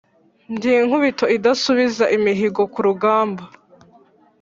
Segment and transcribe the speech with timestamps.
[0.53, 3.43] Ndi Nkubito idasubiza imihigo ku rugamba